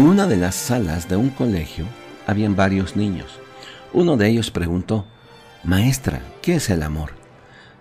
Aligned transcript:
En 0.00 0.06
una 0.06 0.26
de 0.26 0.38
las 0.38 0.54
salas 0.54 1.10
de 1.10 1.16
un 1.16 1.28
colegio 1.28 1.84
habían 2.26 2.56
varios 2.56 2.96
niños. 2.96 3.38
Uno 3.92 4.16
de 4.16 4.28
ellos 4.28 4.50
preguntó, 4.50 5.04
Maestra, 5.62 6.22
¿qué 6.40 6.54
es 6.54 6.70
el 6.70 6.82
amor? 6.82 7.10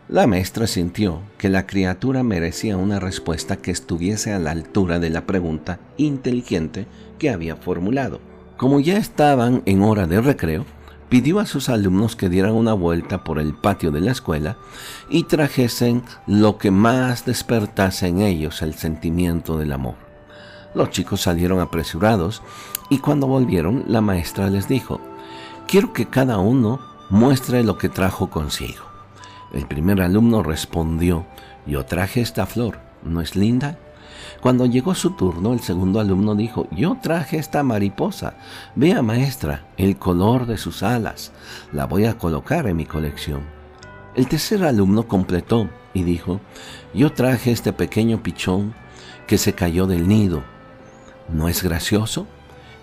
La 0.09 0.27
maestra 0.27 0.67
sintió 0.67 1.21
que 1.37 1.47
la 1.47 1.65
criatura 1.65 2.21
merecía 2.23 2.75
una 2.75 2.99
respuesta 2.99 3.55
que 3.55 3.71
estuviese 3.71 4.33
a 4.33 4.39
la 4.39 4.51
altura 4.51 4.99
de 4.99 5.09
la 5.11 5.25
pregunta 5.25 5.79
inteligente 5.95 6.87
que 7.19 7.29
había 7.29 7.55
formulado. 7.55 8.19
Como 8.57 8.81
ya 8.81 8.97
estaban 8.97 9.63
en 9.65 9.81
hora 9.81 10.05
de 10.05 10.19
recreo, 10.19 10.65
pidió 11.07 11.39
a 11.39 11.45
sus 11.45 11.69
alumnos 11.69 12.17
que 12.17 12.27
dieran 12.27 12.51
una 12.51 12.73
vuelta 12.73 13.23
por 13.23 13.39
el 13.39 13.53
patio 13.53 13.91
de 13.91 14.01
la 14.01 14.11
escuela 14.11 14.57
y 15.09 15.23
trajesen 15.23 16.03
lo 16.27 16.57
que 16.57 16.69
más 16.69 17.25
despertase 17.25 18.07
en 18.07 18.19
ellos 18.19 18.61
el 18.61 18.73
sentimiento 18.73 19.57
del 19.57 19.71
amor. 19.71 20.08
Los 20.73 20.91
chicos 20.91 21.21
salieron 21.21 21.59
apresurados 21.59 22.41
y 22.89 22.99
cuando 22.99 23.27
volvieron 23.27 23.83
la 23.87 24.01
maestra 24.01 24.49
les 24.49 24.67
dijo, 24.67 25.01
quiero 25.67 25.93
que 25.93 26.05
cada 26.05 26.37
uno 26.37 26.79
muestre 27.09 27.63
lo 27.63 27.77
que 27.77 27.89
trajo 27.89 28.29
consigo. 28.29 28.85
El 29.51 29.65
primer 29.65 30.01
alumno 30.01 30.43
respondió, 30.43 31.25
yo 31.65 31.85
traje 31.85 32.21
esta 32.21 32.45
flor, 32.45 32.79
¿no 33.03 33.21
es 33.21 33.35
linda? 33.35 33.79
Cuando 34.41 34.65
llegó 34.65 34.95
su 34.95 35.11
turno, 35.11 35.53
el 35.53 35.59
segundo 35.59 35.99
alumno 35.99 36.35
dijo, 36.35 36.67
yo 36.71 36.97
traje 37.01 37.37
esta 37.37 37.63
mariposa. 37.63 38.35
Vea, 38.75 39.01
maestra, 39.01 39.65
el 39.77 39.97
color 39.97 40.45
de 40.45 40.57
sus 40.57 40.83
alas. 40.83 41.31
La 41.73 41.85
voy 41.85 42.05
a 42.05 42.17
colocar 42.17 42.67
en 42.67 42.77
mi 42.77 42.85
colección. 42.85 43.41
El 44.15 44.27
tercer 44.27 44.63
alumno 44.63 45.07
completó 45.07 45.69
y 45.93 46.03
dijo, 46.03 46.39
yo 46.93 47.11
traje 47.11 47.51
este 47.51 47.73
pequeño 47.73 48.23
pichón 48.23 48.73
que 49.27 49.37
se 49.37 49.53
cayó 49.53 49.87
del 49.87 50.07
nido. 50.07 50.43
¿No 51.33 51.47
es 51.47 51.63
gracioso? 51.63 52.25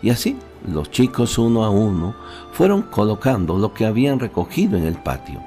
Y 0.02 0.10
así, 0.10 0.36
los 0.66 0.90
chicos 0.90 1.38
uno 1.38 1.64
a 1.64 1.70
uno 1.70 2.14
fueron 2.52 2.82
colocando 2.82 3.58
lo 3.58 3.72
que 3.72 3.86
habían 3.86 4.20
recogido 4.20 4.76
en 4.76 4.84
el 4.84 4.94
patio. 4.94 5.40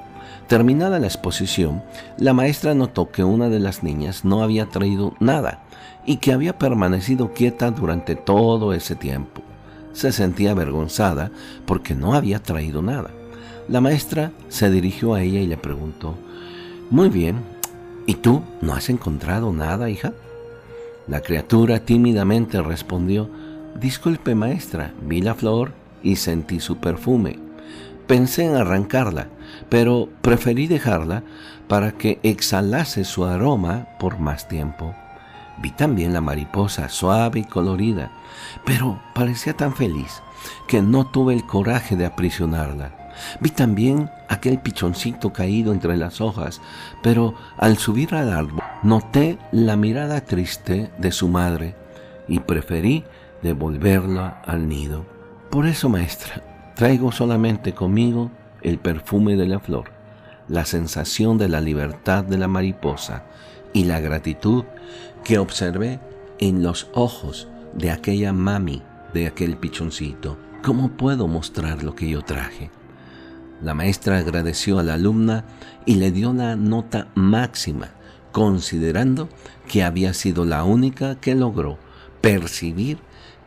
Terminada 0.48 1.00
la 1.00 1.08
exposición, 1.08 1.84
la 2.18 2.34
maestra 2.34 2.74
notó 2.74 3.12
que 3.12 3.24
una 3.24 3.50
de 3.50 3.60
las 3.60 3.84
niñas 3.84 4.26
no 4.26 4.42
había 4.42 4.66
traído 4.66 5.14
nada 5.20 5.64
y 6.06 6.18
que 6.18 6.34
había 6.34 6.58
permanecido 6.58 7.34
quieta 7.34 7.70
durante 7.70 8.16
todo 8.16 8.74
ese 8.74 8.96
tiempo. 8.96 9.44
Se 9.94 10.12
sentía 10.12 10.52
avergonzada 10.52 11.32
porque 11.66 11.94
no 11.94 12.16
había 12.16 12.42
traído 12.42 12.82
nada. 12.82 13.12
La 13.68 13.82
maestra 13.82 14.32
se 14.48 14.72
dirigió 14.72 15.14
a 15.14 15.22
ella 15.22 15.40
y 15.40 15.46
le 15.46 15.58
preguntó, 15.58 16.16
Muy 16.90 17.10
bien, 17.10 17.44
¿y 18.08 18.16
tú 18.16 18.42
no 18.62 18.74
has 18.74 18.90
encontrado 18.90 19.54
nada, 19.54 19.90
hija? 19.92 20.14
La 21.10 21.22
criatura 21.22 21.80
tímidamente 21.80 22.62
respondió, 22.62 23.28
Disculpe, 23.80 24.36
maestra, 24.36 24.94
vi 25.02 25.22
la 25.22 25.34
flor 25.34 25.74
y 26.04 26.18
sentí 26.18 26.60
su 26.60 26.78
perfume. 26.78 27.40
Pensé 28.06 28.46
en 28.46 28.56
arrancarla, 28.56 29.28
pero 29.70 30.10
preferí 30.22 30.68
dejarla 30.68 31.24
para 31.68 31.94
que 31.94 32.20
exhalase 32.22 33.06
su 33.06 33.26
aroma 33.26 33.88
por 34.00 34.20
más 34.20 34.48
tiempo. 34.48 34.94
Vi 35.58 35.72
también 35.72 36.14
la 36.14 36.22
mariposa 36.22 36.90
suave 36.90 37.40
y 37.40 37.44
colorida, 37.44 38.12
pero 38.64 39.02
parecía 39.16 39.58
tan 39.58 39.74
feliz 39.74 40.22
que 40.68 40.84
no 40.84 41.08
tuve 41.08 41.34
el 41.34 41.44
coraje 41.44 41.96
de 41.96 42.06
aprisionarla. 42.06 42.99
Vi 43.40 43.50
también 43.50 44.10
aquel 44.28 44.60
pichoncito 44.60 45.34
caído 45.34 45.72
entre 45.72 45.98
las 45.98 46.22
hojas, 46.22 46.62
pero 47.04 47.36
al 47.58 47.78
subir 47.78 48.16
al 48.16 48.32
árbol 48.32 48.64
noté 48.84 49.38
la 49.52 49.76
mirada 49.76 50.22
triste 50.22 50.92
de 50.98 51.12
su 51.12 51.28
madre 51.28 51.76
y 52.28 52.40
preferí 52.40 53.04
devolverla 53.42 54.42
al 54.46 54.68
nido. 54.68 55.06
Por 55.50 55.66
eso, 55.66 55.90
maestra, 55.90 56.44
Traigo 56.80 57.12
solamente 57.12 57.74
conmigo 57.74 58.32
el 58.62 58.80
perfume 58.80 59.36
de 59.36 59.46
la 59.50 59.60
flor, 59.60 59.92
la 60.48 60.64
sensación 60.64 61.38
de 61.38 61.50
la 61.50 61.60
libertad 61.60 62.24
de 62.24 62.38
la 62.38 62.48
mariposa 62.48 63.26
y 63.74 63.84
la 63.84 64.00
gratitud 64.00 64.64
que 65.26 65.40
observé 65.40 66.00
en 66.40 66.64
los 66.64 66.88
ojos 66.94 67.50
de 67.74 67.92
aquella 67.92 68.32
mami, 68.32 68.82
de 69.14 69.28
aquel 69.28 69.58
pichoncito. 69.58 70.38
¿Cómo 70.64 70.92
puedo 70.92 71.28
mostrar 71.28 71.84
lo 71.84 71.96
que 71.96 72.10
yo 72.10 72.22
traje? 72.22 72.72
La 73.62 73.74
maestra 73.74 74.18
agradeció 74.18 74.80
a 74.80 74.84
la 74.84 74.94
alumna 74.94 75.44
y 75.86 75.96
le 75.96 76.12
dio 76.12 76.32
la 76.34 76.56
nota 76.56 77.08
máxima, 77.16 77.92
considerando 78.32 79.28
que 79.68 79.84
había 79.84 80.14
sido 80.14 80.46
la 80.46 80.64
única 80.64 81.20
que 81.20 81.36
logró 81.36 81.78
percibir 82.22 83.00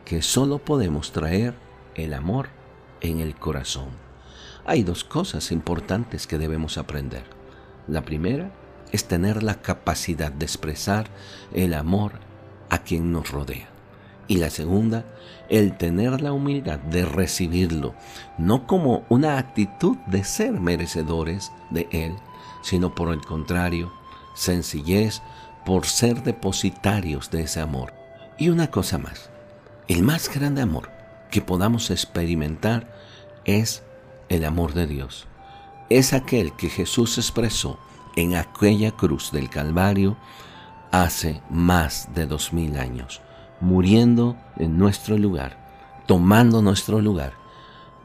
que 0.04 0.20
solo 0.20 0.58
podemos 0.58 1.12
traer 1.12 1.54
el 1.94 2.12
amor 2.12 2.48
en 3.00 3.20
el 3.20 3.34
corazón. 3.34 3.88
Hay 4.66 4.82
dos 4.82 5.02
cosas 5.04 5.50
importantes 5.50 6.26
que 6.26 6.38
debemos 6.38 6.78
aprender. 6.78 7.24
La 7.88 8.04
primera 8.04 8.52
es 8.92 9.06
tener 9.06 9.42
la 9.42 9.62
capacidad 9.62 10.30
de 10.30 10.44
expresar 10.44 11.06
el 11.52 11.74
amor 11.74 12.12
a 12.68 12.78
quien 12.78 13.12
nos 13.12 13.30
rodea. 13.30 13.71
Y 14.32 14.38
la 14.38 14.48
segunda, 14.48 15.04
el 15.50 15.76
tener 15.76 16.22
la 16.22 16.32
humildad 16.32 16.78
de 16.78 17.04
recibirlo, 17.04 17.94
no 18.38 18.66
como 18.66 19.04
una 19.10 19.36
actitud 19.36 19.98
de 20.06 20.24
ser 20.24 20.58
merecedores 20.58 21.52
de 21.68 21.86
él, 21.90 22.16
sino 22.62 22.94
por 22.94 23.12
el 23.12 23.20
contrario, 23.20 23.92
sencillez 24.34 25.20
por 25.66 25.84
ser 25.84 26.22
depositarios 26.22 27.30
de 27.30 27.42
ese 27.42 27.60
amor. 27.60 27.92
Y 28.38 28.48
una 28.48 28.70
cosa 28.70 28.96
más, 28.96 29.28
el 29.86 30.02
más 30.02 30.34
grande 30.34 30.62
amor 30.62 30.88
que 31.30 31.42
podamos 31.42 31.90
experimentar 31.90 32.90
es 33.44 33.82
el 34.30 34.46
amor 34.46 34.72
de 34.72 34.86
Dios. 34.86 35.26
Es 35.90 36.14
aquel 36.14 36.56
que 36.56 36.70
Jesús 36.70 37.18
expresó 37.18 37.78
en 38.16 38.36
aquella 38.36 38.92
cruz 38.92 39.30
del 39.30 39.50
Calvario 39.50 40.16
hace 40.90 41.42
más 41.50 42.08
de 42.14 42.24
dos 42.24 42.54
mil 42.54 42.78
años, 42.78 43.20
muriendo 43.62 44.36
en 44.56 44.76
nuestro 44.76 45.16
lugar, 45.16 45.56
tomando 46.06 46.60
nuestro 46.60 47.00
lugar 47.00 47.32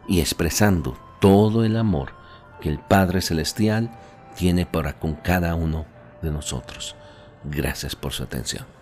y 0.07 0.21
expresando 0.21 0.97
todo 1.19 1.65
el 1.65 1.75
amor 1.75 2.13
que 2.61 2.69
el 2.69 2.79
Padre 2.79 3.21
Celestial 3.21 3.89
tiene 4.35 4.65
para 4.65 4.93
con 4.93 5.15
cada 5.15 5.55
uno 5.55 5.85
de 6.21 6.31
nosotros. 6.31 6.95
Gracias 7.43 7.95
por 7.95 8.13
su 8.13 8.23
atención. 8.23 8.76